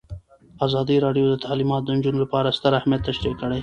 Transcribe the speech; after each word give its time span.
ازادي 0.65 0.95
راډیو 1.05 1.25
د 1.29 1.35
تعلیمات 1.45 1.81
د 1.85 1.89
نجونو 1.97 2.19
لپاره 2.23 2.55
ستر 2.57 2.71
اهميت 2.79 3.01
تشریح 3.09 3.33
کړی. 3.41 3.59